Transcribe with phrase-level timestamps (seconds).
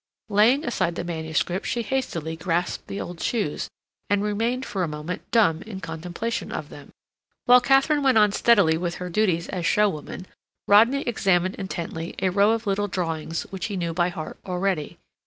[0.29, 3.69] Laying aside the manuscript, she hastily grasped the old shoes,
[4.09, 6.89] and remained for a moment dumb in contemplation of them.
[7.45, 10.25] While Katharine went on steadily with her duties as show woman,
[10.67, 14.97] Rodney examined intently a row of little drawings which he knew by heart already.